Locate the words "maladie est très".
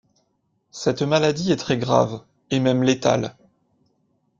1.03-1.77